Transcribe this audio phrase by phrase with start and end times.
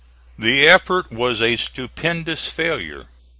[0.35, 3.05] The effort was a stupendous failure.